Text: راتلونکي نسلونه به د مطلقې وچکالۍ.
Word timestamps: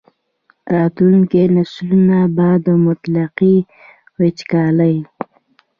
راتلونکي 0.75 1.41
نسلونه 1.55 2.17
به 2.35 2.47
د 2.65 2.67
مطلقې 2.85 3.55
وچکالۍ. 4.19 4.95